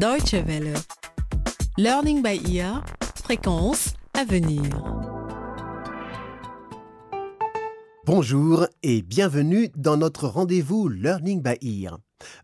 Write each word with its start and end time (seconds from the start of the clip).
Deutsche 0.00 0.32
Welle. 0.46 0.72
Learning 1.76 2.22
by 2.22 2.40
ear, 2.56 2.82
fréquence 3.22 3.92
à 4.14 4.24
venir. 4.24 4.62
Bonjour 8.06 8.66
et 8.82 9.02
bienvenue 9.02 9.68
dans 9.76 9.98
notre 9.98 10.26
rendez-vous 10.26 10.88
Learning 10.88 11.42
by 11.42 11.58
Ear. 11.60 11.98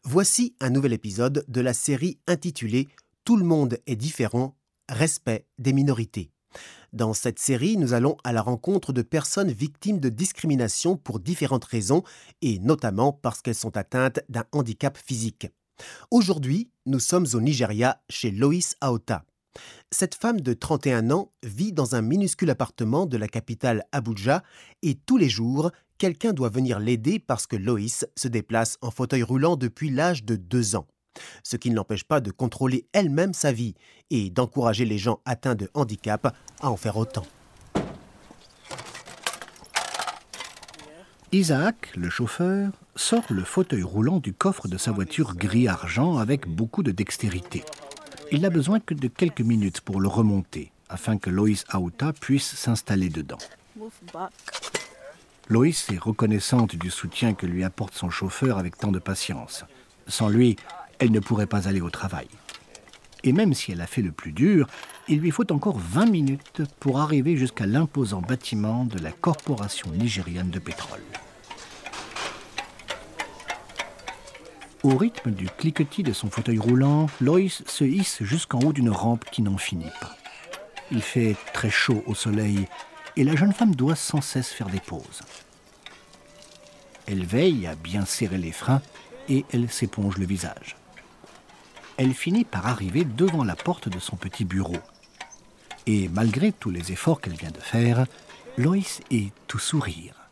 Voici 0.05 0.55
un 0.61 0.69
nouvel 0.69 0.93
épisode 0.93 1.47
de 1.49 1.61
la 1.63 1.73
série 1.73 2.19
intitulée 2.27 2.89
Tout 3.25 3.39
le 3.39 3.45
monde 3.45 3.79
est 3.87 3.97
différent, 3.97 4.55
respect 4.91 5.47
des 5.59 5.73
minorités. 5.73 6.29
Dans 6.93 7.15
cette 7.15 7.39
série, 7.39 7.79
nous 7.79 7.95
allons 7.95 8.19
à 8.23 8.35
la 8.35 8.43
rencontre 8.43 8.93
de 8.93 9.01
personnes 9.01 9.51
victimes 9.51 9.99
de 9.99 10.11
discrimination 10.11 10.99
pour 10.99 11.21
différentes 11.21 11.65
raisons 11.65 12.03
et 12.43 12.59
notamment 12.59 13.15
parce 13.15 13.41
qu'elles 13.41 13.55
sont 13.55 13.79
atteintes 13.79 14.21
d'un 14.29 14.45
handicap 14.53 14.99
physique. 14.99 15.49
Aujourd'hui, 16.11 16.71
nous 16.87 17.01
sommes 17.01 17.27
au 17.35 17.41
Nigeria 17.41 18.01
chez 18.09 18.31
Loïs 18.31 18.77
Aota. 18.81 19.25
Cette 19.91 20.15
femme 20.15 20.41
de 20.41 20.53
31 20.53 21.11
ans 21.11 21.33
vit 21.43 21.73
dans 21.73 21.95
un 21.95 22.03
minuscule 22.03 22.51
appartement 22.51 23.07
de 23.07 23.17
la 23.17 23.29
capitale 23.29 23.85
Abuja 23.93 24.43
et 24.83 24.95
tous 24.95 25.17
les 25.17 25.29
jours, 25.29 25.71
quelqu'un 25.99 26.33
doit 26.33 26.49
venir 26.49 26.79
l'aider 26.79 27.19
parce 27.19 27.47
que 27.47 27.57
Loïs 27.57 28.07
se 28.17 28.29
déplace 28.29 28.79
en 28.83 28.91
fauteuil 28.91 29.23
roulant 29.23 29.57
depuis 29.57 29.91
l'âge 29.91 30.25
de 30.25 30.37
2 30.37 30.77
ans. 30.77 30.87
Ce 31.43 31.57
qui 31.57 31.71
ne 31.71 31.77
l'empêche 31.77 32.05
pas 32.05 32.21
de 32.21 32.31
contrôler 32.31 32.87
elle-même 32.93 33.33
sa 33.33 33.51
vie 33.53 33.75
et 34.11 34.31
d'encourager 34.31 34.85
les 34.85 34.99
gens 34.99 35.21
atteints 35.25 35.55
de 35.55 35.71
handicap 35.75 36.37
à 36.61 36.71
en 36.71 36.77
faire 36.77 36.97
autant. 36.99 37.27
Isaac, 41.33 41.91
le 41.97 42.09
chauffeur, 42.09 42.73
sort 42.97 43.25
le 43.31 43.45
fauteuil 43.45 43.83
roulant 43.83 44.19
du 44.19 44.33
coffre 44.33 44.69
de 44.69 44.79
sa 44.79 44.91
voiture 44.91 45.35
gris-argent 45.35 46.17
avec 46.17 46.49
beaucoup 46.49 46.83
de 46.83 46.91
dextérité. 46.91 47.63
Il 48.33 48.41
n'a 48.41 48.51
besoin 48.51 48.81
que 48.81 48.95
de 48.95 49.09
quelques 49.09 49.43
minutes 49.43 49.81
pour 49.81 50.01
le 50.01 50.09
remonter, 50.09 50.73
afin 50.89 51.19
que 51.19 51.31
Loïs 51.31 51.65
Aouta 51.69 52.13
puisse 52.13 52.55
s'installer 52.55 53.09
dedans. 53.09 53.39
Loïs 55.49 55.91
est 55.93 55.99
reconnaissante 55.99 56.75
du 56.75 56.91
soutien 56.91 57.35
que 57.35 57.47
lui 57.47 57.63
apporte 57.63 57.95
son 57.95 58.11
chauffeur 58.11 58.59
avec 58.59 58.77
tant 58.77 58.91
de 58.91 58.99
patience. 58.99 59.65
Sans 60.09 60.29
lui, 60.29 60.57
elle 60.99 61.13
ne 61.13 61.21
pourrait 61.21 61.47
pas 61.47 61.69
aller 61.69 61.81
au 61.81 61.91
travail. 61.91 62.27
Et 63.23 63.33
même 63.33 63.55
si 63.55 63.73
elle 63.73 63.81
a 63.81 63.87
fait 63.87 64.03
le 64.03 64.13
plus 64.13 64.33
dur, 64.33 64.67
il 65.09 65.21
lui 65.21 65.31
faut 65.31 65.51
encore 65.53 65.79
20 65.79 66.07
minutes 66.07 66.63
pour 66.81 67.01
arriver 67.01 67.37
jusqu'à 67.37 67.67
l'imposant 67.67 68.23
bâtiment 68.23 68.85
de 68.85 68.99
la 68.99 69.13
Corporation 69.13 69.91
nigériane 69.91 70.51
de 70.51 70.59
pétrole. 70.59 71.03
Au 74.87 74.97
rythme 74.97 75.33
du 75.33 75.49
cliquetis 75.49 76.05
de 76.05 76.13
son 76.13 76.31
fauteuil 76.31 76.61
roulant, 76.61 77.09
Loïs 77.21 77.65
se 77.67 77.83
hisse 77.83 78.23
jusqu'en 78.23 78.61
haut 78.61 78.73
d'une 78.73 78.89
rampe 78.89 79.25
qui 79.33 79.43
n'en 79.43 79.59
finit 79.59 79.91
pas. 80.01 80.17
Il 80.93 81.03
fait 81.03 81.35
très 81.53 81.71
chaud 81.71 82.05
au 82.07 82.15
soleil 82.15 82.69
et 83.17 83.25
la 83.25 83.35
jeune 83.35 83.53
femme 83.53 83.75
doit 83.75 83.97
sans 83.97 84.21
cesse 84.21 84.53
faire 84.53 84.69
des 84.69 84.79
pauses. 84.79 85.23
Elle 87.09 87.25
veille 87.25 87.67
à 87.67 87.75
bien 87.75 88.05
serrer 88.05 88.39
les 88.39 88.53
freins 88.53 88.81
et 89.29 89.45
elle 89.53 89.69
s'éponge 89.69 90.19
le 90.19 90.27
visage. 90.27 90.77
Elle 91.97 92.15
finit 92.15 92.45
par 92.45 92.69
arriver 92.69 93.05
devant 93.05 93.43
la 93.43 93.57
porte 93.57 93.89
de 93.89 93.99
son 93.99 94.15
petit 94.15 94.45
bureau. 94.45 94.79
Et 95.87 96.07
malgré 96.11 96.53
tous 96.53 96.71
les 96.71 96.93
efforts 96.93 97.21
qu'elle 97.21 97.35
vient 97.35 97.51
de 97.51 97.59
faire, 97.59 98.07
Loïs 98.57 99.01
est 99.11 99.33
tout 99.49 99.59
sourire. 99.59 100.26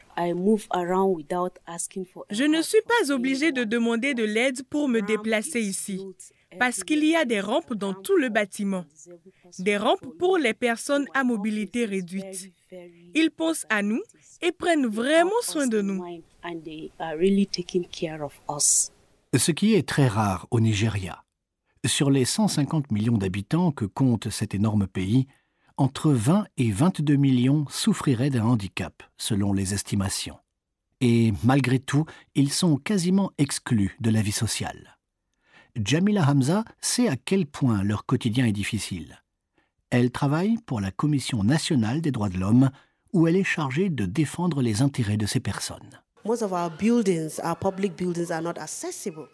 Je 2.31 2.45
ne 2.45 2.63
suis 2.63 2.83
pas 2.83 3.13
obligée 3.13 3.53
de 3.53 3.65
demander 3.65 4.15
de 4.15 4.25
l'aide 4.25 4.63
pour 4.65 4.89
me 4.89 5.01
déplacer 5.01 5.61
ici, 5.61 6.01
parce 6.59 6.85
qu'il 6.85 7.05
y 7.05 7.17
a 7.17 7.25
des 7.25 7.41
rampes 7.41 7.75
dans 7.75 7.95
tout 7.95 8.17
le 8.17 8.29
bâtiment, 8.29 8.85
des 9.59 9.77
rampes 9.77 10.07
pour 10.19 10.39
les 10.39 10.55
personnes 10.55 11.07
à 11.15 11.25
mobilité 11.25 11.85
réduite. 11.85 12.53
Ils 13.15 13.31
pensent 13.31 13.67
à 13.69 13.83
nous 13.83 14.03
et 14.41 14.53
prennent 14.53 14.87
vraiment 14.87 15.31
soin 15.43 15.67
de 15.67 15.81
nous. 15.81 16.05
Ce 19.37 19.51
qui 19.51 19.75
est 19.75 19.89
très 19.89 20.07
rare 20.07 20.47
au 20.51 20.61
Nigeria. 20.61 21.25
Sur 21.87 22.11
les 22.11 22.25
150 22.25 22.91
millions 22.93 23.19
d'habitants 23.19 23.71
que 23.71 23.85
compte 23.85 24.31
cet 24.31 24.55
énorme 24.55 24.87
pays, 24.87 25.27
entre 25.77 26.13
20 26.13 26.47
et 26.57 26.71
22 26.71 27.17
millions 27.17 27.65
souffriraient 27.69 28.31
d'un 28.31 28.45
handicap, 28.45 29.03
selon 29.19 29.53
les 29.53 29.75
estimations. 29.75 30.39
Et 31.01 31.33
malgré 31.43 31.79
tout, 31.79 32.07
ils 32.35 32.53
sont 32.53 32.77
quasiment 32.77 33.33
exclus 33.39 33.97
de 34.01 34.11
la 34.11 34.23
vie 34.23 34.33
sociale. 34.33 34.99
Jamila 35.77 36.29
Hamza 36.29 36.65
sait 36.81 37.09
à 37.09 37.17
quel 37.17 37.47
point 37.47 37.83
leur 37.83 38.07
quotidien 38.07 38.47
est 38.47 38.53
difficile. 38.53 39.23
Elle 39.91 40.11
travaille 40.11 40.57
pour 40.67 40.81
la 40.81 40.91
Commission 40.91 41.43
nationale 41.43 42.01
des 42.01 42.13
droits 42.13 42.29
de 42.29 42.39
l'homme, 42.39 42.71
où 43.13 43.27
elle 43.27 43.37
est 43.37 43.45
chargée 43.45 43.91
de 43.91 44.07
défendre 44.07 44.63
les 44.63 44.83
intérêts 44.83 45.17
de 45.17 45.27
ces 45.27 45.41
personnes. 45.41 46.04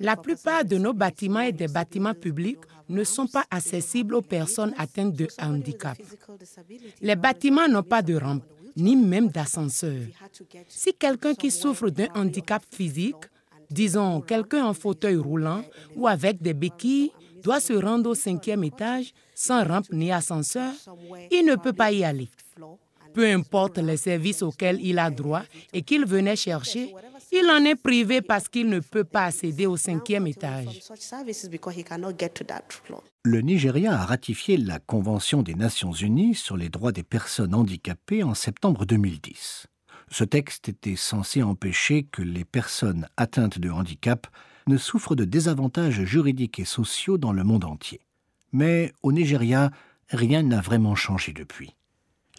La 0.00 0.16
plupart 0.16 0.64
de 0.64 0.76
nos 0.76 0.92
bâtiments 0.92 1.40
et 1.40 1.52
des 1.52 1.68
bâtiments 1.68 2.14
publics 2.14 2.58
ne 2.88 3.04
sont 3.04 3.26
pas 3.28 3.44
accessibles 3.50 4.14
aux 4.16 4.22
personnes 4.22 4.74
atteintes 4.76 5.14
de 5.14 5.28
handicap. 5.40 5.96
Les 7.00 7.14
bâtiments 7.16 7.68
n'ont 7.68 7.84
pas 7.84 8.02
de 8.02 8.14
rampe, 8.16 8.42
ni 8.76 8.96
même 8.96 9.28
d'ascenseur. 9.28 10.02
Si 10.68 10.92
quelqu'un 10.94 11.34
qui 11.34 11.50
souffre 11.52 11.90
d'un 11.90 12.08
handicap 12.14 12.62
physique, 12.72 13.24
disons 13.70 14.20
quelqu'un 14.20 14.64
en 14.64 14.74
fauteuil 14.74 15.16
roulant 15.16 15.62
ou 15.94 16.08
avec 16.08 16.42
des 16.42 16.54
béquilles, 16.54 17.12
doit 17.42 17.60
se 17.60 17.72
rendre 17.72 18.10
au 18.10 18.14
cinquième 18.14 18.64
étage 18.64 19.14
sans 19.34 19.64
rampe 19.64 19.90
ni 19.92 20.10
ascenseur, 20.12 20.72
il 21.30 21.44
ne 21.46 21.54
peut 21.54 21.72
pas 21.72 21.92
y 21.92 22.04
aller 22.04 22.28
peu 23.12 23.26
importe 23.26 23.78
les 23.78 23.96
services 23.96 24.42
auxquels 24.42 24.78
il 24.82 24.98
a 24.98 25.10
droit 25.10 25.42
et 25.72 25.82
qu'il 25.82 26.04
venait 26.04 26.36
chercher, 26.36 26.94
il 27.32 27.48
en 27.50 27.64
est 27.64 27.76
privé 27.76 28.22
parce 28.22 28.48
qu'il 28.48 28.68
ne 28.68 28.80
peut 28.80 29.04
pas 29.04 29.26
accéder 29.26 29.66
au 29.66 29.76
cinquième 29.76 30.26
étage. 30.26 30.80
Le 33.24 33.40
Nigeria 33.40 33.92
a 33.92 34.04
ratifié 34.04 34.56
la 34.56 34.78
Convention 34.78 35.42
des 35.42 35.54
Nations 35.54 35.92
Unies 35.92 36.34
sur 36.34 36.56
les 36.56 36.68
droits 36.68 36.92
des 36.92 37.02
personnes 37.02 37.54
handicapées 37.54 38.22
en 38.22 38.34
septembre 38.34 38.84
2010. 38.84 39.66
Ce 40.10 40.24
texte 40.24 40.68
était 40.68 40.96
censé 40.96 41.42
empêcher 41.42 42.02
que 42.02 42.22
les 42.22 42.44
personnes 42.44 43.06
atteintes 43.16 43.60
de 43.60 43.70
handicap 43.70 44.26
ne 44.66 44.76
souffrent 44.76 45.14
de 45.14 45.24
désavantages 45.24 46.02
juridiques 46.04 46.58
et 46.58 46.64
sociaux 46.64 47.16
dans 47.16 47.32
le 47.32 47.44
monde 47.44 47.64
entier. 47.64 48.00
Mais 48.52 48.92
au 49.02 49.12
Nigeria, 49.12 49.70
rien 50.08 50.42
n'a 50.42 50.60
vraiment 50.60 50.96
changé 50.96 51.32
depuis. 51.32 51.76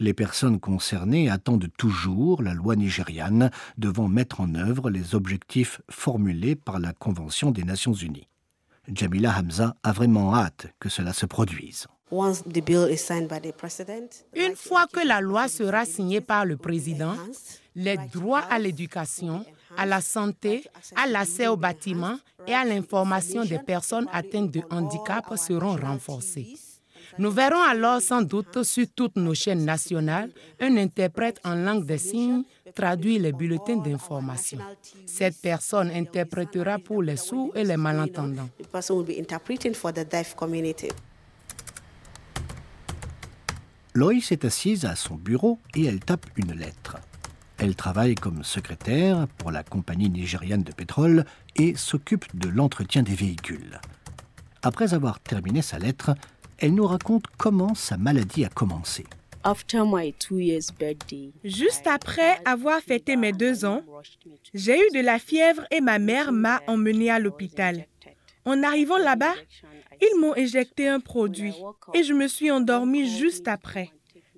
Les 0.02 0.14
personnes 0.16 0.60
concernées 0.60 1.30
attendent 1.30 1.70
toujours 1.78 2.42
la 2.42 2.56
loi 2.56 2.76
nigériane 2.76 3.52
devant 3.78 4.08
mettre 4.08 4.42
en 4.42 4.56
œuvre 4.56 4.90
les 4.90 5.14
objectifs 5.14 5.80
formulés 5.92 6.56
par 6.56 6.80
la 6.80 6.92
Convention 6.92 7.52
des 7.52 7.64
Nations 7.64 7.94
Unies. 7.94 8.28
Jamila 8.92 9.32
Hamza 9.38 9.76
a 9.84 9.92
vraiment 9.92 10.34
hâte 10.34 10.74
que 10.80 10.90
cela 10.90 11.14
se 11.14 11.28
produise. 11.28 11.86
Une 12.12 12.34
fois 14.56 14.88
que 14.92 15.08
la 15.08 15.22
loi 15.22 15.48
sera 15.48 15.86
signée 15.86 16.22
par 16.22 16.46
le 16.46 16.58
président, 16.58 17.14
les 17.76 17.98
droits 18.12 18.42
à 18.50 18.58
l'éducation, 18.58 19.46
à 19.78 19.86
la 19.86 20.02
santé, 20.02 20.64
à 20.96 21.06
l'accès 21.06 21.46
aux 21.46 21.58
bâtiments 21.58 22.18
et 22.48 22.56
à 22.56 22.66
l'information 22.66 23.46
des 23.46 23.60
personnes 23.60 24.08
atteintes 24.12 24.50
de 24.50 24.64
handicap 24.72 25.32
seront 25.38 25.76
renforcés. 25.76 26.58
Nous 27.18 27.32
verrons 27.32 27.62
alors 27.62 28.02
sans 28.02 28.22
doute 28.22 28.64
sur 28.64 28.86
toutes 28.96 29.16
nos 29.16 29.34
chaînes 29.34 29.66
nationales 29.66 30.32
un 30.60 30.78
interprète 30.78 31.40
en 31.44 31.56
langue 31.56 31.86
des 31.86 31.98
signes 31.98 32.44
traduire 32.74 33.22
les 33.22 33.34
bulletins 33.34 33.78
d'information. 33.78 34.60
Cette 35.06 35.42
personne 35.42 35.92
interprétera 35.92 36.80
pour 36.80 37.04
les 37.04 37.18
sourds 37.18 37.52
et 37.56 37.64
les 37.64 37.78
malentendants. 37.78 38.50
Loïs 43.94 44.32
est 44.32 44.46
assise 44.46 44.86
à 44.86 44.96
son 44.96 45.16
bureau 45.16 45.60
et 45.76 45.86
elle 45.86 46.00
tape 46.00 46.26
une 46.38 46.54
lettre. 46.54 46.98
Elle 47.58 47.76
travaille 47.76 48.16
comme 48.16 48.44
secrétaire 48.44 49.28
pour 49.38 49.52
la 49.52 49.64
compagnie 49.64 50.10
nigériane 50.10 50.64
de 50.64 50.72
pétrole 50.72 51.26
et 51.58 51.76
s'occupe 51.76 52.26
de 52.36 52.48
l'entretien 52.50 53.04
des 53.04 53.14
véhicules. 53.14 53.80
Après 54.64 54.94
avoir 54.94 55.20
terminé 55.20 55.62
sa 55.62 55.78
lettre, 55.78 56.16
elle 56.62 56.76
nous 56.76 56.86
raconte 56.86 57.26
comment 57.38 57.74
sa 57.74 57.98
maladie 57.98 58.46
a 58.46 58.50
commencé. 58.50 59.06
Juste 61.44 61.88
après 61.88 62.38
avoir 62.46 62.80
fêté 62.82 63.16
mes 63.16 63.34
deux 63.34 63.66
ans, 63.66 63.82
j'ai 64.54 64.78
eu 64.78 64.90
de 64.94 65.04
la 65.04 65.18
fièvre 65.18 65.66
et 65.72 65.82
ma 65.82 65.98
mère 65.98 66.32
m'a 66.32 66.62
emmenée 66.68 67.10
à 67.10 67.18
l'hôpital. 67.18 67.88
En 68.46 68.62
arrivant 68.62 69.00
là-bas, 69.00 69.34
ils 70.00 70.20
m'ont 70.20 70.36
éjecté 70.36 70.88
un 70.88 71.00
produit 71.00 71.56
et 71.96 72.04
je 72.04 72.14
me 72.14 72.28
suis 72.28 72.52
endormie 72.52 73.10
juste 73.10 73.48
après. 73.48 73.90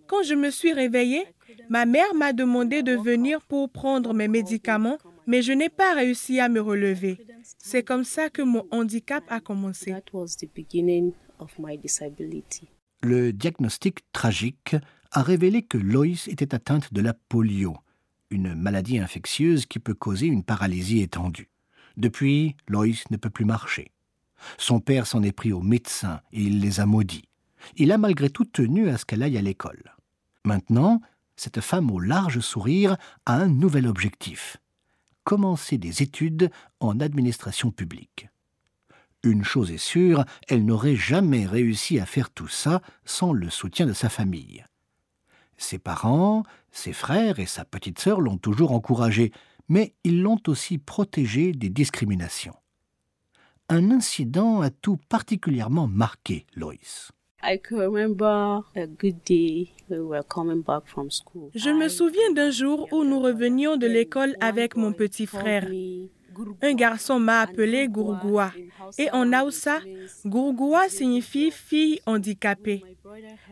Quand 0.07 0.23
je 0.23 0.35
me 0.35 0.49
suis 0.49 0.71
réveillée, 0.71 1.25
ma 1.69 1.85
mère 1.85 2.13
m'a 2.15 2.31
demandé 2.31 2.83
de 2.83 2.95
venir 2.95 3.41
pour 3.41 3.69
prendre 3.69 4.13
mes 4.13 4.29
médicaments, 4.29 4.97
mais 5.27 5.41
je 5.41 5.51
n'ai 5.51 5.69
pas 5.69 5.93
réussi 5.93 6.39
à 6.39 6.47
me 6.47 6.61
relever. 6.61 7.17
C'est 7.57 7.83
comme 7.83 8.03
ça 8.05 8.29
que 8.29 8.41
mon 8.41 8.65
handicap 8.71 9.23
a 9.29 9.41
commencé. 9.41 9.93
Le 13.01 13.33
diagnostic 13.33 13.99
tragique 14.11 14.75
a 15.11 15.21
révélé 15.21 15.61
que 15.63 15.77
Loïs 15.77 16.27
était 16.27 16.55
atteinte 16.55 16.93
de 16.93 17.01
la 17.01 17.13
polio, 17.13 17.77
une 18.29 18.55
maladie 18.55 18.99
infectieuse 18.99 19.65
qui 19.65 19.79
peut 19.79 19.93
causer 19.93 20.27
une 20.27 20.43
paralysie 20.43 21.01
étendue. 21.01 21.49
Depuis, 21.97 22.55
Loïs 22.67 23.03
ne 23.11 23.17
peut 23.17 23.29
plus 23.29 23.45
marcher. 23.45 23.91
Son 24.57 24.79
père 24.79 25.05
s'en 25.05 25.23
est 25.23 25.31
pris 25.31 25.53
aux 25.53 25.61
médecins 25.61 26.21
et 26.31 26.41
il 26.41 26.59
les 26.59 26.79
a 26.79 26.85
maudits. 26.85 27.29
Il 27.75 27.91
a 27.91 27.97
malgré 27.97 28.29
tout 28.29 28.45
tenu 28.45 28.89
à 28.89 28.97
ce 28.97 29.05
qu'elle 29.05 29.23
aille 29.23 29.37
à 29.37 29.41
l'école. 29.41 29.95
Maintenant, 30.43 31.01
cette 31.35 31.61
femme 31.61 31.91
au 31.91 31.99
large 31.99 32.39
sourire 32.39 32.97
a 33.25 33.35
un 33.35 33.47
nouvel 33.47 33.87
objectif 33.87 34.57
commencer 35.23 35.77
des 35.77 36.01
études 36.01 36.51
en 36.79 36.99
administration 36.99 37.71
publique. 37.71 38.29
Une 39.23 39.43
chose 39.43 39.71
est 39.71 39.77
sûre, 39.77 40.25
elle 40.49 40.65
n'aurait 40.65 40.97
jamais 40.97 41.45
réussi 41.45 41.97
à 41.99 42.05
faire 42.05 42.29
tout 42.29 42.49
ça 42.49 42.81
sans 43.05 43.31
le 43.31 43.49
soutien 43.49 43.85
de 43.85 43.93
sa 43.93 44.09
famille. 44.09 44.65
Ses 45.57 45.79
parents, 45.79 46.43
ses 46.71 46.91
frères 46.91 47.39
et 47.39 47.45
sa 47.45 47.63
petite 47.63 47.99
sœur 47.99 48.19
l'ont 48.19 48.37
toujours 48.37 48.73
encouragée, 48.73 49.31
mais 49.69 49.93
ils 50.03 50.21
l'ont 50.21 50.41
aussi 50.47 50.77
protégée 50.77 51.53
des 51.53 51.69
discriminations. 51.69 52.55
Un 53.69 53.91
incident 53.91 54.59
a 54.59 54.69
tout 54.69 54.97
particulièrement 55.07 55.87
marqué 55.87 56.45
Loïs. 56.55 57.11
Je 61.55 61.69
me 61.69 61.87
souviens 61.87 62.31
d'un 62.33 62.49
jour 62.49 62.87
où 62.91 63.03
nous 63.05 63.19
revenions 63.21 63.77
de 63.77 63.87
l'école 63.87 64.35
avec 64.41 64.75
mon 64.75 64.91
petit 64.91 65.25
frère. 65.27 65.69
Un 66.61 66.73
garçon 66.73 67.19
m'a 67.19 67.41
appelé 67.41 67.87
Gourgoua. 67.87 68.51
Et 68.97 69.09
en 69.11 69.31
Aoussa, 69.33 69.79
Gourgoua 70.25 70.89
signifie 70.89 71.51
fille 71.51 71.99
handicapée. 72.05 72.83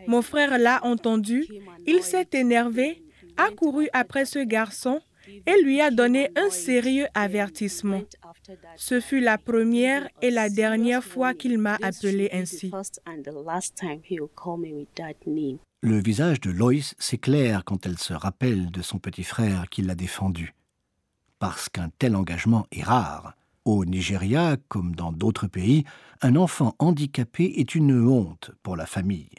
Mon 0.08 0.22
frère 0.22 0.58
l'a 0.58 0.84
entendu, 0.84 1.46
il 1.86 2.02
s'est 2.04 2.30
énervé, 2.34 3.04
a 3.38 3.50
couru 3.52 3.88
après 3.94 4.26
ce 4.26 4.40
garçon 4.40 5.02
et 5.46 5.62
lui 5.62 5.82
a 5.82 5.92
donné 5.92 6.30
un 6.36 6.50
sérieux 6.50 7.08
avertissement. 7.14 8.02
Ce 8.76 9.00
fut 9.00 9.20
la 9.20 9.38
première 9.38 10.08
et 10.22 10.32
la 10.32 10.50
dernière 10.50 11.04
fois 11.04 11.34
qu'il 11.34 11.58
m'a 11.58 11.78
appelé 11.82 12.30
ainsi. 12.34 12.72
Le 15.84 16.00
visage 16.00 16.40
de 16.42 16.52
Loïs 16.52 16.96
s'éclaire 17.00 17.64
quand 17.66 17.86
elle 17.86 17.98
se 17.98 18.14
rappelle 18.14 18.70
de 18.72 18.82
son 18.82 19.00
petit 19.00 19.24
frère 19.24 19.68
qui 19.70 19.82
l'a 19.82 19.96
défendu. 19.96 20.54
Parce 21.42 21.70
qu'un 21.70 21.90
tel 21.98 22.16
engagement 22.16 22.68
est 22.72 22.84
rare. 22.84 23.34
Au 23.66 23.84
Nigeria, 23.84 24.58
comme 24.68 24.94
dans 24.94 25.12
d'autres 25.12 25.48
pays, 25.48 25.86
un 26.22 26.36
enfant 26.36 26.76
handicapé 26.78 27.46
est 27.58 27.74
une 27.74 28.08
honte 28.08 28.52
pour 28.62 28.76
la 28.76 28.86
famille. 28.86 29.32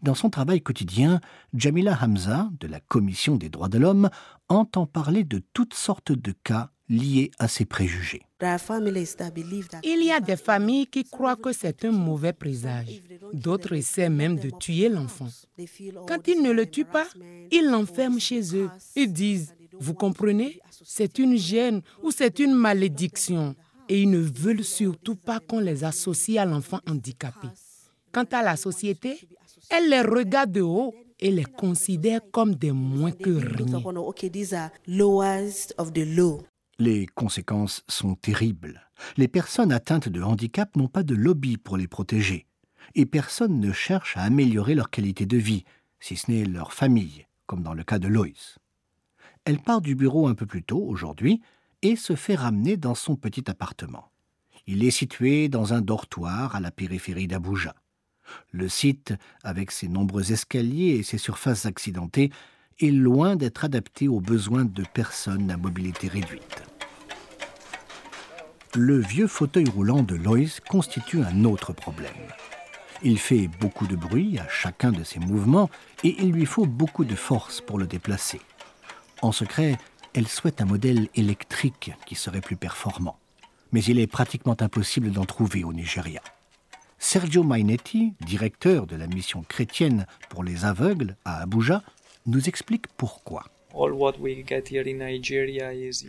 Dans 0.00 0.14
son 0.14 0.30
travail 0.30 0.62
quotidien, 0.62 1.20
Jamila 1.52 1.98
Hamza, 2.00 2.48
de 2.58 2.66
la 2.66 2.80
Commission 2.80 3.36
des 3.36 3.50
droits 3.50 3.68
de 3.68 3.76
l'homme, 3.76 4.08
entend 4.48 4.86
parler 4.86 5.22
de 5.22 5.42
toutes 5.52 5.74
sortes 5.74 6.12
de 6.12 6.32
cas 6.32 6.70
liés 6.88 7.30
à 7.38 7.46
ces 7.46 7.66
préjugés. 7.66 8.22
Il 8.40 10.04
y 10.04 10.10
a 10.10 10.20
des 10.20 10.36
familles 10.36 10.86
qui 10.86 11.04
croient 11.04 11.36
que 11.36 11.52
c'est 11.52 11.84
un 11.84 11.90
mauvais 11.90 12.32
présage. 12.32 13.02
D'autres 13.34 13.74
essaient 13.74 14.08
même 14.08 14.38
de 14.38 14.50
tuer 14.58 14.88
l'enfant. 14.88 15.28
Quand 16.06 16.26
ils 16.26 16.40
ne 16.42 16.52
le 16.52 16.64
tuent 16.64 16.86
pas, 16.86 17.06
ils 17.50 17.68
l'enferment 17.68 18.18
chez 18.18 18.56
eux. 18.56 18.70
Ils 18.96 19.12
disent, 19.12 19.54
vous 19.80 19.94
comprenez, 19.94 20.60
c'est 20.70 21.18
une 21.18 21.36
gêne 21.36 21.82
ou 22.02 22.10
c'est 22.10 22.38
une 22.38 22.54
malédiction. 22.54 23.54
Et 23.88 24.02
ils 24.02 24.10
ne 24.10 24.18
veulent 24.18 24.64
surtout 24.64 25.16
pas 25.16 25.40
qu'on 25.40 25.60
les 25.60 25.84
associe 25.84 26.38
à 26.38 26.44
l'enfant 26.44 26.80
handicapé. 26.86 27.48
Quant 28.12 28.26
à 28.32 28.42
la 28.42 28.56
société, 28.56 29.18
elle 29.70 29.88
les 29.88 30.02
regarde 30.02 30.52
de 30.52 30.60
haut 30.60 30.94
et 31.20 31.30
les 31.30 31.44
considère 31.44 32.20
comme 32.30 32.54
des 32.54 32.72
moins 32.72 33.12
que 33.12 33.30
rien. 33.30 33.82
Les 36.78 37.06
conséquences 37.06 37.82
sont 37.88 38.14
terribles. 38.14 38.88
Les 39.16 39.28
personnes 39.28 39.72
atteintes 39.72 40.08
de 40.08 40.22
handicap 40.22 40.76
n'ont 40.76 40.88
pas 40.88 41.02
de 41.02 41.14
lobby 41.14 41.56
pour 41.56 41.76
les 41.76 41.88
protéger. 41.88 42.46
Et 42.94 43.06
personne 43.06 43.60
ne 43.60 43.72
cherche 43.72 44.16
à 44.16 44.22
améliorer 44.22 44.74
leur 44.74 44.90
qualité 44.90 45.26
de 45.26 45.36
vie, 45.36 45.64
si 46.00 46.16
ce 46.16 46.30
n'est 46.30 46.44
leur 46.44 46.72
famille, 46.72 47.26
comme 47.46 47.62
dans 47.62 47.74
le 47.74 47.84
cas 47.84 47.98
de 47.98 48.08
Loïs. 48.08 48.58
Elle 49.48 49.60
part 49.60 49.80
du 49.80 49.94
bureau 49.94 50.28
un 50.28 50.34
peu 50.34 50.44
plus 50.44 50.62
tôt, 50.62 50.84
aujourd'hui, 50.86 51.40
et 51.80 51.96
se 51.96 52.14
fait 52.14 52.34
ramener 52.34 52.76
dans 52.76 52.94
son 52.94 53.16
petit 53.16 53.50
appartement. 53.50 54.10
Il 54.66 54.84
est 54.84 54.90
situé 54.90 55.48
dans 55.48 55.72
un 55.72 55.80
dortoir 55.80 56.54
à 56.54 56.60
la 56.60 56.70
périphérie 56.70 57.28
d'Abuja. 57.28 57.74
Le 58.52 58.68
site, 58.68 59.14
avec 59.42 59.70
ses 59.70 59.88
nombreux 59.88 60.32
escaliers 60.32 60.96
et 60.98 61.02
ses 61.02 61.16
surfaces 61.16 61.64
accidentées, 61.64 62.30
est 62.78 62.90
loin 62.90 63.36
d'être 63.36 63.64
adapté 63.64 64.06
aux 64.06 64.20
besoins 64.20 64.66
de 64.66 64.84
personnes 64.92 65.50
à 65.50 65.56
mobilité 65.56 66.08
réduite. 66.08 66.62
Le 68.74 68.98
vieux 68.98 69.28
fauteuil 69.28 69.70
roulant 69.70 70.02
de 70.02 70.14
Loïs 70.14 70.60
constitue 70.60 71.22
un 71.22 71.44
autre 71.44 71.72
problème. 71.72 72.12
Il 73.02 73.18
fait 73.18 73.48
beaucoup 73.62 73.86
de 73.86 73.96
bruit 73.96 74.38
à 74.38 74.46
chacun 74.46 74.92
de 74.92 75.04
ses 75.04 75.20
mouvements 75.20 75.70
et 76.04 76.16
il 76.18 76.32
lui 76.32 76.44
faut 76.44 76.66
beaucoup 76.66 77.06
de 77.06 77.14
force 77.14 77.62
pour 77.62 77.78
le 77.78 77.86
déplacer. 77.86 78.42
En 79.22 79.32
secret, 79.32 79.76
elle 80.14 80.28
souhaite 80.28 80.60
un 80.60 80.64
modèle 80.64 81.08
électrique 81.14 81.92
qui 82.06 82.14
serait 82.14 82.40
plus 82.40 82.56
performant. 82.56 83.18
Mais 83.72 83.82
il 83.82 83.98
est 83.98 84.06
pratiquement 84.06 84.56
impossible 84.60 85.10
d'en 85.10 85.24
trouver 85.24 85.64
au 85.64 85.72
Nigeria. 85.72 86.22
Sergio 86.98 87.42
Mainetti, 87.42 88.14
directeur 88.20 88.86
de 88.86 88.96
la 88.96 89.06
mission 89.06 89.42
chrétienne 89.42 90.06
pour 90.30 90.42
les 90.44 90.64
aveugles 90.64 91.16
à 91.24 91.42
Abuja, 91.42 91.82
nous 92.26 92.48
explique 92.48 92.86
pourquoi. 92.96 93.44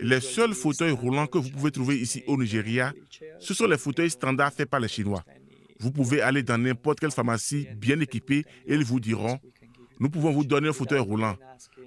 Les 0.02 0.22
seuls 0.22 0.54
fauteuils 0.54 0.92
roulants 0.92 1.28
que 1.28 1.38
vous 1.38 1.50
pouvez 1.50 1.72
trouver 1.72 2.00
ici 2.00 2.24
au 2.28 2.38
Nigeria, 2.38 2.94
ce 3.40 3.54
sont 3.54 3.68
les 3.68 3.78
fauteuils 3.78 4.10
standards 4.10 4.54
faits 4.54 4.70
par 4.70 4.80
les 4.80 4.88
Chinois. 4.88 5.24
Vous 5.80 5.92
pouvez 5.92 6.22
aller 6.22 6.44
dans 6.44 6.58
n'importe 6.58 7.00
quelle 7.00 7.12
pharmacie 7.12 7.68
bien 7.76 8.00
équipée 8.00 8.46
et 8.66 8.74
ils 8.76 8.84
vous 8.84 9.00
diront, 9.00 9.40
nous 10.00 10.10
pouvons 10.10 10.32
vous 10.32 10.46
donner 10.46 10.70
un 10.70 10.74
fauteuil 10.74 11.00
roulant. 11.00 11.36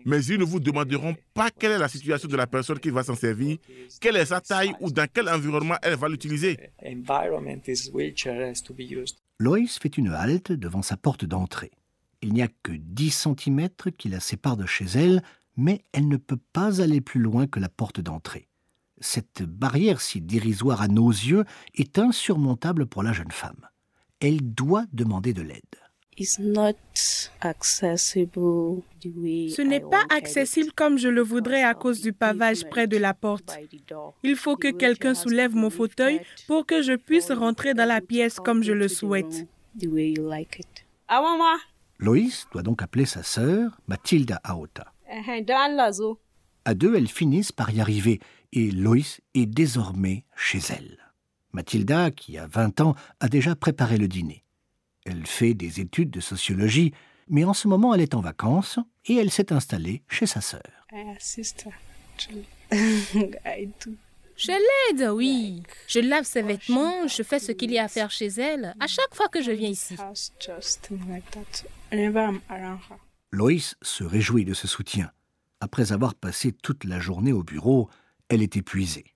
Mais 0.05 0.25
ils 0.25 0.39
ne 0.39 0.45
vous 0.45 0.61
demanderont 0.61 1.17
pas 1.35 1.51
quelle 1.51 1.73
est 1.73 1.79
la 1.79 1.89
situation 1.89 2.29
de 2.29 2.37
la 2.37 2.47
personne 2.47 2.79
qui 2.79 2.91
va 2.91 3.03
s'en 3.03 3.15
servir, 3.15 3.59
quelle 4.01 4.17
est 4.17 4.27
sa 4.27 4.41
taille 4.41 4.73
ou 4.81 4.91
dans 4.91 5.07
quel 5.13 5.29
environnement 5.29 5.77
elle 5.83 5.97
va 5.97 6.09
l'utiliser. 6.09 6.59
Loïs 9.39 9.79
fait 9.79 9.99
une 9.99 10.09
halte 10.09 10.53
devant 10.53 10.83
sa 10.83 10.97
porte 10.97 11.25
d'entrée. 11.25 11.73
Il 12.23 12.33
n'y 12.33 12.43
a 12.43 12.49
que 12.63 12.73
10 12.73 13.11
cm 13.37 13.69
qui 13.99 14.09
la 14.09 14.21
séparent 14.21 14.57
de 14.57 14.67
chez 14.67 14.85
elle, 14.95 15.23
mais 15.57 15.83
elle 15.93 16.09
ne 16.09 16.17
peut 16.17 16.39
pas 16.53 16.81
aller 16.81 17.01
plus 17.01 17.21
loin 17.21 17.47
que 17.47 17.59
la 17.59 17.69
porte 17.69 18.01
d'entrée. 18.01 18.49
Cette 19.01 19.43
barrière 19.43 20.01
si 20.01 20.21
dérisoire 20.21 20.81
à 20.81 20.89
nos 20.89 21.11
yeux 21.11 21.45
est 21.75 21.99
insurmontable 21.99 22.87
pour 22.87 23.03
la 23.03 23.13
jeune 23.13 23.33
femme. 23.33 23.69
Elle 24.21 24.55
doit 24.55 24.87
demander 24.93 25.33
de 25.33 25.43
l'aide. 25.43 25.82
Ce 26.19 26.43
n'est 29.63 29.81
pas 29.81 30.05
accessible 30.11 30.73
comme 30.73 30.99
je 30.99 31.09
le 31.09 31.23
voudrais 31.23 31.63
à 31.63 31.75
cause 31.75 32.01
du 32.03 32.13
pavage 32.13 32.69
près 32.69 32.87
de 32.87 32.99
la 32.99 33.15
porte. 33.15 33.57
Il 34.23 34.37
faut 34.37 34.57
que 34.57 34.71
quelqu'un 34.71 35.15
soulève 35.15 35.55
mon 35.55 35.71
fauteuil 35.71 36.21
pour 36.47 36.67
que 36.67 36.83
je 36.83 36.93
puisse 36.93 37.31
rentrer 37.31 37.73
dans 37.75 37.89
la 37.89 38.01
pièce 38.01 38.37
comme 38.37 38.63
je 38.63 38.73
le 38.73 38.89
souhaite. 38.89 39.47
Loïs 41.99 42.47
doit 42.53 42.63
donc 42.63 42.83
appeler 42.83 43.07
sa 43.07 43.23
sœur, 43.23 43.81
Mathilda 43.87 44.41
Aota. 44.45 44.93
À 46.65 46.75
deux, 46.75 46.95
elles 46.95 47.09
finissent 47.09 47.53
par 47.53 47.71
y 47.71 47.81
arriver 47.81 48.21
et 48.53 48.71
Loïs 48.71 49.21
est 49.35 49.47
désormais 49.47 50.25
chez 50.37 50.61
elle. 50.71 50.99
Mathilda, 51.53 52.11
qui 52.11 52.39
a 52.39 52.47
20 52.47 52.81
ans, 52.81 52.95
a 53.21 53.29
déjà 53.29 53.55
préparé 53.55 53.97
le 53.99 54.09
dîner. 54.09 54.42
Elle 55.05 55.27
fait 55.27 55.55
des 55.55 55.81
études 55.81 56.11
de 56.11 56.21
sociologie, 56.21 56.93
mais 57.29 57.45
en 57.45 57.55
ce 57.55 57.69
moment 57.69 57.95
elle 57.95 58.01
est 58.01 58.15
en 58.15 58.21
vacances 58.21 58.79
et 59.07 59.17
elle 59.17 59.31
s'est 59.31 59.53
installée 59.53 60.03
chez 60.09 60.27
sa 60.27 60.41
sœur. 60.41 60.63
Je 64.35 64.51
l'aide, 64.51 65.11
oui. 65.11 65.63
Je 65.87 66.01
lave 66.01 66.25
ses 66.25 66.43
vêtements, 66.43 67.07
je 67.07 67.23
fais 67.23 67.39
ce 67.39 67.53
qu'il 67.53 67.71
y 67.71 67.79
a 67.79 67.85
à 67.85 67.89
faire 67.89 68.11
chez 68.11 68.27
elle 68.27 68.75
à 68.81 68.87
chaque 68.87 69.15
fois 69.15 69.29
que 69.29 69.43
je 69.43 69.53
viens 69.53 69.69
ici. 69.69 69.95
Loïs 73.31 73.77
se 73.83 74.05
réjouit 74.05 74.45
de 74.45 74.55
ce 74.55 74.67
soutien. 74.67 75.13
Après 75.61 75.93
avoir 75.93 76.15
passé 76.15 76.53
toute 76.53 76.85
la 76.85 76.99
journée 76.99 77.33
au 77.33 77.45
bureau, 77.45 77.89
elle 78.29 78.43
est 78.43 78.57
épuisée. 78.57 79.15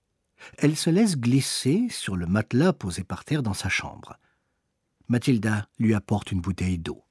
Elle 0.58 0.76
se 0.76 0.90
laisse 0.90 1.16
glisser 1.16 1.88
sur 1.90 2.14
le 2.16 2.26
matelas 2.26 2.72
posé 2.72 3.02
par 3.02 3.24
terre 3.24 3.42
dans 3.42 3.54
sa 3.54 3.68
chambre. 3.68 4.18
Mathilda 5.08 5.68
lui 5.78 5.94
apporte 5.94 6.32
une 6.32 6.40
bouteille 6.40 6.78
d'eau. 6.78 7.02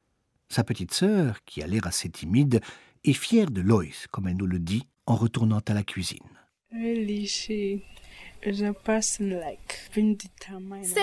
Sa 0.50 0.64
petite 0.64 0.94
sœur, 0.94 1.44
qui 1.46 1.64
a 1.64 1.68
l'air 1.68 1.88
assez 1.88 2.10
timide, 2.10 2.62
est 3.04 3.14
fière 3.14 3.52
de 3.52 3.62
Loïs, 3.62 4.08
comme 4.12 4.28
elle 4.28 4.38
nous 4.38 4.48
le 4.48 4.60
dit, 4.60 4.84
en 5.06 5.16
retournant 5.16 5.62
à 5.68 5.74
la 5.74 5.84
cuisine. 5.84 6.20
C'est 6.72 7.82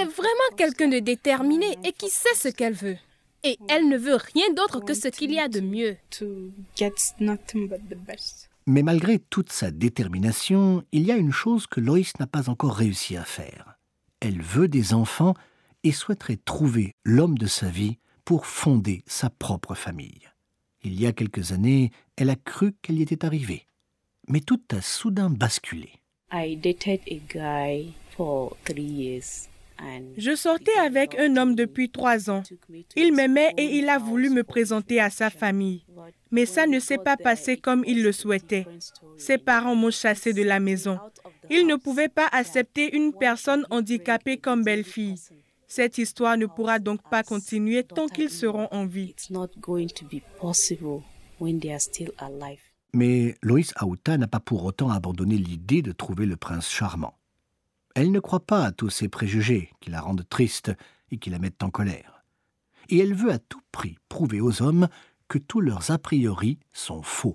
vraiment 0.04 0.56
quelqu'un 0.56 0.88
de 0.88 0.98
déterminé 0.98 1.78
et 1.84 1.92
qui 1.92 2.10
sait 2.10 2.34
ce 2.34 2.48
qu'elle 2.48 2.74
veut. 2.74 2.96
Et 3.44 3.58
elle 3.68 3.88
ne 3.88 3.98
veut 3.98 4.18
rien 4.34 4.52
d'autre 4.54 4.80
que 4.80 4.94
ce 4.94 5.08
qu'il 5.08 5.32
y 5.32 5.40
a 5.40 5.48
de 5.48 5.60
mieux. 5.60 5.96
Mais 8.66 8.82
malgré 8.82 9.18
toute 9.18 9.50
sa 9.50 9.72
détermination, 9.72 10.84
il 10.92 11.02
y 11.02 11.10
a 11.10 11.16
une 11.16 11.32
chose 11.32 11.66
que 11.66 11.80
Loïs 11.80 12.16
n'a 12.20 12.28
pas 12.28 12.48
encore 12.48 12.76
réussi 12.76 13.16
à 13.16 13.24
faire. 13.24 13.74
Elle 14.20 14.40
veut 14.40 14.68
des 14.68 14.94
enfants 14.94 15.34
et 15.84 15.92
souhaiterait 15.92 16.38
trouver 16.44 16.94
l'homme 17.04 17.38
de 17.38 17.46
sa 17.46 17.68
vie 17.68 17.98
pour 18.24 18.46
fonder 18.46 19.02
sa 19.06 19.30
propre 19.30 19.74
famille. 19.74 20.28
Il 20.84 21.00
y 21.00 21.06
a 21.06 21.12
quelques 21.12 21.52
années, 21.52 21.90
elle 22.16 22.30
a 22.30 22.36
cru 22.36 22.74
qu'elle 22.82 22.98
y 22.98 23.02
était 23.02 23.24
arrivée. 23.24 23.66
Mais 24.28 24.40
tout 24.40 24.60
a 24.72 24.80
soudain 24.80 25.30
basculé. 25.30 25.90
Je 30.16 30.36
sortais 30.36 30.78
avec 30.78 31.18
un 31.18 31.36
homme 31.36 31.54
depuis 31.54 31.90
trois 31.90 32.30
ans. 32.30 32.42
Il 32.96 33.12
m'aimait 33.12 33.52
et 33.56 33.78
il 33.78 33.88
a 33.88 33.98
voulu 33.98 34.30
me 34.30 34.44
présenter 34.44 35.00
à 35.00 35.10
sa 35.10 35.30
famille. 35.30 35.84
Mais 36.30 36.46
ça 36.46 36.66
ne 36.66 36.78
s'est 36.78 36.98
pas 36.98 37.16
passé 37.16 37.56
comme 37.56 37.84
il 37.86 38.02
le 38.02 38.12
souhaitait. 38.12 38.66
Ses 39.18 39.38
parents 39.38 39.74
m'ont 39.74 39.90
chassé 39.90 40.32
de 40.32 40.42
la 40.42 40.60
maison. 40.60 40.98
Ils 41.50 41.66
ne 41.66 41.76
pouvaient 41.76 42.08
pas 42.08 42.28
accepter 42.32 42.94
une 42.96 43.12
personne 43.12 43.66
handicapée 43.70 44.38
comme 44.38 44.62
belle-fille. 44.62 45.16
Cette 45.74 45.96
histoire 45.96 46.36
ne 46.36 46.44
pourra 46.44 46.78
donc 46.78 47.00
pas 47.08 47.22
continuer 47.22 47.82
tant 47.82 48.06
qu'ils 48.06 48.28
seront 48.28 48.68
en 48.72 48.84
vie. 48.84 49.14
Mais 52.92 53.34
Loïs 53.40 53.72
Aouta 53.76 54.18
n'a 54.18 54.26
pas 54.28 54.38
pour 54.38 54.66
autant 54.66 54.90
abandonné 54.90 55.38
l'idée 55.38 55.80
de 55.80 55.92
trouver 55.92 56.26
le 56.26 56.36
prince 56.36 56.68
charmant. 56.68 57.16
Elle 57.94 58.12
ne 58.12 58.20
croit 58.20 58.44
pas 58.44 58.66
à 58.66 58.72
tous 58.72 58.90
ces 58.90 59.08
préjugés 59.08 59.70
qui 59.80 59.88
la 59.88 60.02
rendent 60.02 60.28
triste 60.28 60.72
et 61.10 61.16
qui 61.16 61.30
la 61.30 61.38
mettent 61.38 61.62
en 61.62 61.70
colère. 61.70 62.22
Et 62.90 62.98
elle 62.98 63.14
veut 63.14 63.32
à 63.32 63.38
tout 63.38 63.62
prix 63.72 63.96
prouver 64.10 64.42
aux 64.42 64.60
hommes 64.60 64.88
que 65.26 65.38
tous 65.38 65.62
leurs 65.62 65.90
a 65.90 65.96
priori 65.96 66.58
sont 66.74 67.00
faux. 67.00 67.32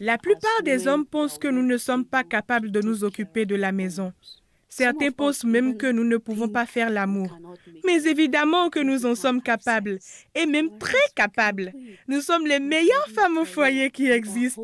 La 0.00 0.18
plupart 0.18 0.62
des 0.62 0.88
hommes 0.88 1.06
pensent 1.06 1.38
que 1.38 1.48
nous 1.48 1.62
ne 1.64 1.78
sommes 1.78 2.04
pas 2.04 2.22
capables 2.22 2.70
de 2.70 2.82
nous 2.82 3.02
occuper 3.02 3.46
de 3.46 3.54
la 3.54 3.72
maison. 3.72 4.12
Certains 4.76 5.12
pensent 5.12 5.44
même 5.44 5.76
que 5.76 5.86
nous 5.86 6.02
ne 6.02 6.16
pouvons 6.16 6.48
pas 6.48 6.66
faire 6.66 6.90
l'amour. 6.90 7.38
Mais 7.84 8.02
évidemment 8.06 8.70
que 8.70 8.80
nous 8.80 9.06
en 9.06 9.14
sommes 9.14 9.40
capables, 9.40 10.00
et 10.34 10.46
même 10.46 10.78
très 10.78 11.06
capables. 11.14 11.72
Nous 12.08 12.20
sommes 12.20 12.44
les 12.44 12.58
meilleures 12.58 13.08
femmes 13.14 13.38
au 13.38 13.44
foyer 13.44 13.92
qui 13.92 14.10
existent. 14.10 14.62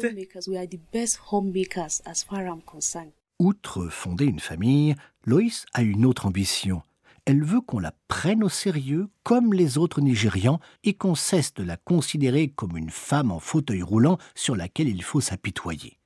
Outre 3.39 3.89
fonder 3.89 4.25
une 4.25 4.41
famille, 4.41 4.97
Loïs 5.27 5.65
a 5.75 5.83
une 5.83 6.05
autre 6.05 6.27
ambition. 6.27 6.83
Elle 7.25 7.45
veut 7.45 7.61
qu'on 7.61 7.79
la 7.79 7.95
prenne 8.09 8.43
au 8.43 8.49
sérieux 8.49 9.07
comme 9.23 9.53
les 9.53 9.79
autres 9.79 10.01
Nigérians 10.01 10.59
et 10.83 10.95
qu'on 10.95 11.15
cesse 11.15 11.55
de 11.55 11.63
la 11.63 11.77
considérer 11.77 12.49
comme 12.49 12.77
une 12.77 12.91
femme 12.91 13.31
en 13.31 13.39
fauteuil 13.39 13.83
roulant 13.83 14.19
sur 14.35 14.57
laquelle 14.57 14.89
il 14.89 15.05
faut 15.05 15.21
s'apitoyer. 15.21 15.99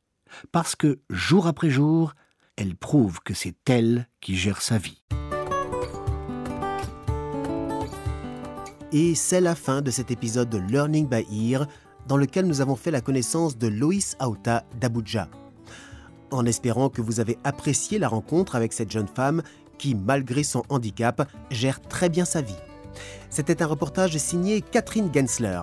Parce 0.52 0.76
que, 0.76 1.00
jour 1.08 1.46
après 1.46 1.70
jour, 1.70 2.12
elle 2.56 2.76
prouve 2.76 3.20
que 3.20 3.34
c'est 3.34 3.56
elle 3.68 4.08
qui 4.20 4.37
gère 4.37 4.62
sa 4.62 4.78
vie. 4.78 5.02
Et 8.92 9.14
c'est 9.14 9.40
la 9.40 9.54
fin 9.54 9.82
de 9.82 9.90
cet 9.90 10.11
épisode 10.11 10.50
de 10.50 10.58
Learning 10.58 11.08
by 11.08 11.26
Ear, 11.50 11.66
dans 12.06 12.16
lequel 12.16 12.46
nous 12.46 12.61
avons 12.61 12.76
fait 12.76 12.92
la 12.92 13.00
connaissance 13.00 13.58
de 13.58 13.66
Loïs 13.66 14.14
Aouta 14.20 14.64
d'Abuja. 14.80 15.28
En 16.30 16.46
espérant 16.46 16.90
que 16.90 17.02
vous 17.02 17.18
avez 17.18 17.38
apprécié 17.42 17.99
la 17.99 18.08
rencontre 18.08 18.54
avec 18.54 18.73
cette 18.73 18.90
jeune 18.90 19.08
femme 19.08 19.42
qui, 19.78 19.94
malgré 19.94 20.44
son 20.44 20.62
handicap, 20.68 21.28
gère 21.50 21.80
très 21.80 22.08
bien 22.08 22.25
sa 22.25 22.40
vie. 22.40 22.54
C'était 23.30 23.62
un 23.62 23.66
reportage 23.66 24.16
signé 24.18 24.61
Catherine 24.61 25.11
Gensler. 25.12 25.61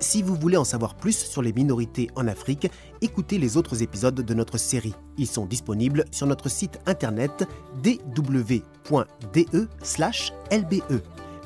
Si 0.00 0.22
vous 0.22 0.36
voulez 0.36 0.56
en 0.56 0.64
savoir 0.64 0.94
plus 0.94 1.16
sur 1.16 1.42
les 1.42 1.52
minorités 1.52 2.08
en 2.14 2.28
Afrique, 2.28 2.70
écoutez 3.00 3.38
les 3.38 3.56
autres 3.56 3.82
épisodes 3.82 4.14
de 4.14 4.34
notre 4.34 4.56
série. 4.56 4.94
Ils 5.16 5.26
sont 5.26 5.44
disponibles 5.44 6.04
sur 6.12 6.26
notre 6.26 6.48
site 6.48 6.78
internet 6.86 7.48
dw.de/lbe. 7.82 8.62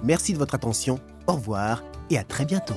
Merci 0.05 0.33
de 0.33 0.39
votre 0.39 0.55
attention, 0.55 1.01
au 1.27 1.33
revoir 1.33 1.83
et 2.11 2.19
à 2.19 2.25
très 2.25 2.45
bientôt. 2.45 2.75